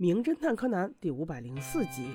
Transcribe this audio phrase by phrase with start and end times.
[0.00, 2.04] 名侦探柯南》第五百零四集《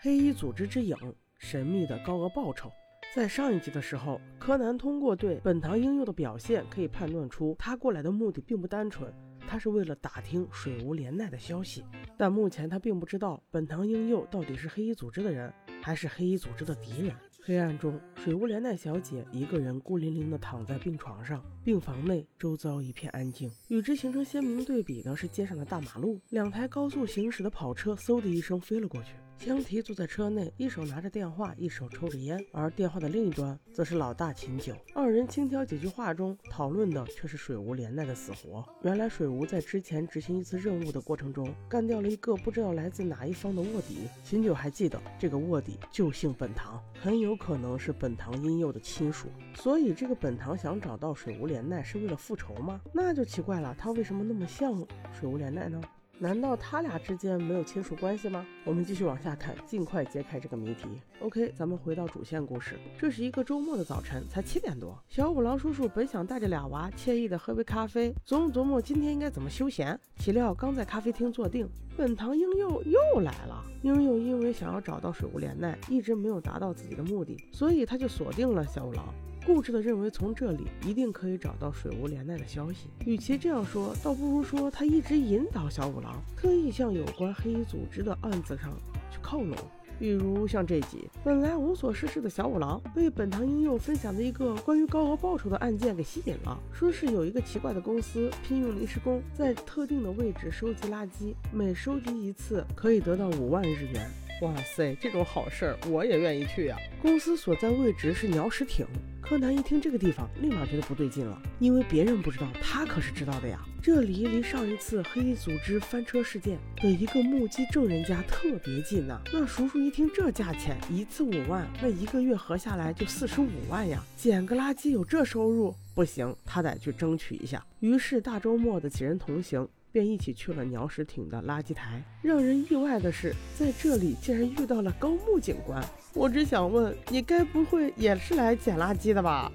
[0.00, 0.96] 黑衣组织之影：
[1.38, 2.68] 神秘的高额报酬》。
[3.14, 9.14] 在上一集的时候，柯南通过对本堂英佑的表现，可以判断出他过来的目的并不单纯，
[9.46, 11.84] 他是为了打听水无怜奈的消息。
[12.16, 17.14] 但目前他并不知道本堂英佑到底是黑衣组织的人，还是黑衣组织的敌人。
[17.48, 23.50] 黑暗中，水无怜奈小姐一个人孤零零地躺在病床上，病房内周遭一片安静。
[23.68, 29.14] 与之形成鲜明对比的是街上的大马路，两台高速行驶的跑车嗖的一声飞了过去。
[29.38, 34.74] 香缇坐在车内，一手拿着电话，一手抽着烟，而电话的另一端则是老大秦九。
[34.94, 38.64] 二人轻挑几句话中，讨论的却是水无怜奈的死活。
[38.82, 44.08] 原来水无在之前执行一次任务的过程中，干掉了一个不知道来自哪一方的卧底。
[44.24, 49.28] 秦九还记得这个卧底就姓本堂，很有可能是本堂殷佑的亲属。
[49.54, 52.80] 所以这个本堂想找到水无怜奈是为了复仇吗？
[52.92, 55.80] 那就奇怪了，他为什么那么像水无怜奈呢？
[56.20, 58.44] 难道他俩之间没有亲属关系吗？
[58.64, 60.88] 我们继续往下看，尽快揭开这个谜题。
[61.20, 62.74] OK，咱们回到主线故事。
[62.98, 64.98] 这是一个周末的早晨，才七点多。
[65.08, 69.96] 小五郎叔叔本想带着俩娃惬意的喝杯咖啡，琢磨琢磨今天应该怎么休闲。
[70.16, 73.64] 岂料刚在咖啡厅坐定，本堂英佑又来了。
[73.82, 79.14] 英佑因为想要找到水无怜奈，一直没有达到自己的目的，所以他就锁定了小五郎。
[79.48, 82.90] 固执地认为从这里一定可以找到水无怜奈的消息。
[83.06, 88.70] 与其这样说，倒不如说他一直引导小五郎，特意向有关黑衣组织的案子上
[89.10, 89.56] 去靠拢。
[89.98, 104.10] 比如像这集，本来无所事事的小五郎被本堂英佑分享的一个关于高额报酬的案件给吸引了，说是有一个奇怪的公司聘用临时工，在特定的位置收集垃圾，每收集一次可以得到五万日元。
[104.42, 106.76] 哇塞，这种好事儿我也愿意去呀！
[107.00, 108.86] 公司所在位置是鸟屎町。
[109.28, 113.60] 柯南一听这个地方，立马觉得不对劲了，因为别人不知道，他可是知道的呀。
[113.82, 119.20] 这里离上一次黑衣组织翻车事件的一个目击证人家特别近呐。
[119.30, 124.02] 那叔叔一听这价钱，一次五万，那一个月合下来就四十五万呀。
[124.16, 127.62] 捡个垃圾有这收入，不行，他得去争取一下。
[127.80, 129.68] 于是大周末的几人同行。
[129.92, 132.02] 便一起去了鸟屎町的垃圾台。
[132.22, 135.82] 让人意外的是，在这里竟然遇到了高木警官。
[136.14, 139.50] 我只想问，你该不会也是来捡垃圾的吧？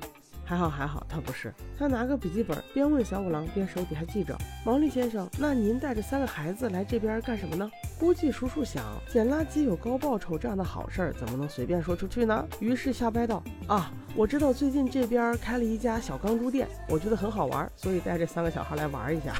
[0.46, 1.54] 还好还好，他不是。
[1.80, 12.46] 他拿个笔记本，边问小五郎，边手底下记着：“毛利先生，那您带着三个孩子来这边干什么呢？”估计叔叔想，捡垃圾有高报酬这样的好事儿，怎么能随便说出去呢？
[12.60, 19.34] 于是瞎掰道：“啊，我知道最近这边开了一家小钢珠店，我觉得很好玩，所以带着三个小孩来玩一下。”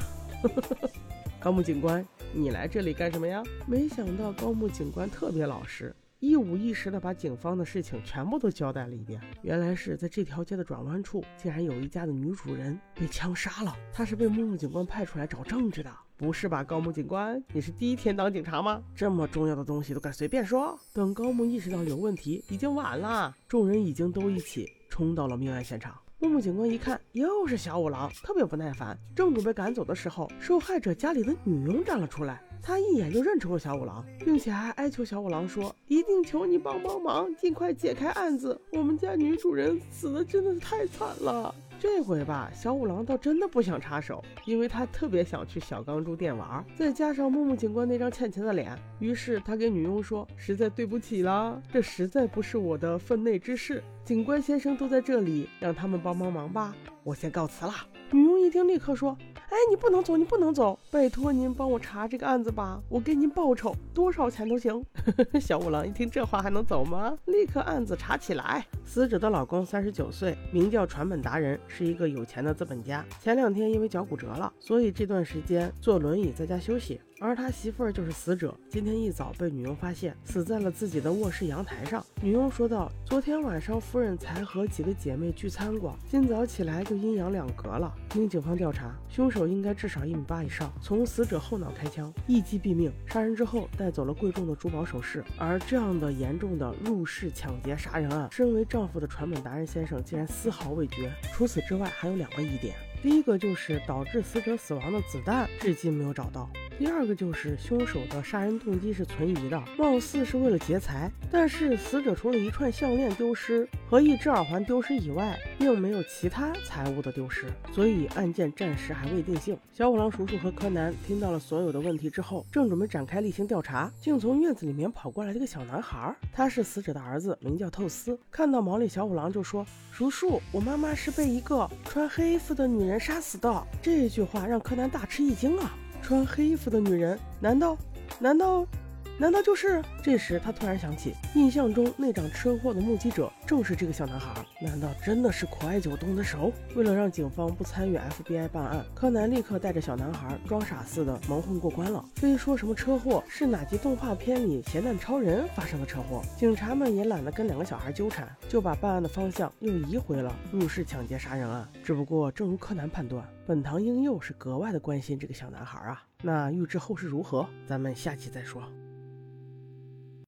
[1.40, 3.42] 高木警官，你来这里干什么呀？
[3.66, 9.20] 没想到高木警官特别老实，一五一十的把警方的事情全部都交代了一遍。
[9.42, 13.76] 原来是在这条街的转弯处，竟然有一家的女主人被枪杀了。
[13.92, 16.64] 她是被木木警官派出来找证据的，不是吧？
[16.64, 18.82] 高木警官，你是第一天当警察吗？
[18.94, 20.78] 这么重要的东西都敢随便说？
[20.92, 23.34] 等高木意识到有问题，已经晚了。
[23.46, 25.94] 众人已经都一起冲到了命案现场。
[26.24, 28.98] 木木警官一看，又是小五郎，特别不耐烦。
[29.14, 32.42] 正准备赶走的时候，受害者家里的女佣站了出来。
[32.62, 38.58] 他一眼就认出了小五郎，并且还哀求小五郎说：“一定求你帮帮忙，尽快解开案子。
[38.72, 46.64] 我们家女主人死的真的是太惨了。”这回吧，小五郎倒真的不想插手，因为他特别想去小钢珠店玩。
[46.74, 53.82] 再加上木木警官那张欠钱的脸，于是他给女佣说：“实在对不起啦，这实在不是我的分内之事。
[54.04, 56.74] 警官先生都在这里，让他们帮帮忙吧。
[57.02, 57.72] 我先告辞了。”
[58.10, 59.16] 女佣一听，立刻说。
[59.54, 60.76] 哎，你不能走，你不能走！
[60.90, 64.84] 拜托您帮我查这个案子吧，我给您报酬，多少钱都行。
[65.40, 67.16] 小五郎一听这话还能走吗？
[67.26, 68.66] 立刻案子查起来。
[68.84, 73.04] 死者的老公三十九岁，名叫传本达人，是一个有钱的资本家。
[73.20, 77.00] 前两天因为脚骨折了，所以这段时间坐轮椅在家休息。
[77.20, 82.04] 而他媳妇儿就是死者，今天一早被女佣发现死在了自己的卧室阳台上。
[82.20, 92.92] 女佣说道：“昨天晚上夫人才和几个姐妹聚餐过，今早起来就阴阳两隔了。”经警方调查，凶手应该至少一米八以上，从死者后脑开枪，一击毙命。
[93.06, 95.24] 杀人之后带走了贵重的珠宝首饰。
[95.38, 101.12] 而这样的严重的入室抢劫杀人案，身为丈夫的传本达人先生竟然丝毫未觉。
[101.32, 102.74] 除此之外，还有两个疑点。
[103.02, 106.48] 第一个就是导致死者死亡的子弹，至今没有找到。
[106.78, 111.10] 第二个就是凶手的杀人动机是存疑的，貌似是为了劫财。
[111.30, 119.56] 但是死者除了一串项链丢失和一只耳环丢失以外，并没有其他财物的丢失，所以案件暂时还未定性。
[119.72, 128.18] 小五郎叔叔和柯南听到了所有的问题之后，正准备展开例行调查，竟从院子里面跑过来了一个小男孩，他是死者的儿子，名叫透斯。
[128.30, 135.76] 看到毛利小五郎就说：“叔叔，我妈妈是被一个穿黑衣服的女人杀死的。”这句话让柯南大吃一惊啊！
[136.04, 137.76] 穿黑衣服的女人，难道
[138.20, 138.66] 难道？
[139.16, 139.80] 难道就是？
[140.02, 144.34] 这时他突然想起，印象中那场车祸的目击者正是这个小男孩。
[144.60, 146.52] 难道真的是苦艾酒动的手？
[146.74, 152.04] 为了让警方不参与 FBI 办案，柯南立刻带着小男孩装傻似的蒙混过关了。
[152.16, 161.66] 非说什么车祸是哪集动画片里咸蛋超人发生的车祸，警察们也懒得跟两个小孩纠缠，就把办案的方向又移回了入室抢劫杀人案。
[161.84, 166.02] 只不过，正如柯南判断，本堂英佑是格外的关心这个小男孩啊。
[166.20, 168.60] 那预知后事如何，咱们下期再说。